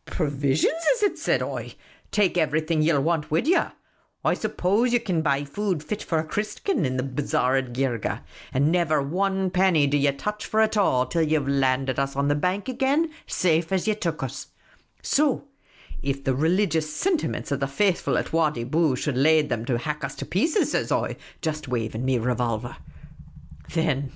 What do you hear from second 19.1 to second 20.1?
lade them to hack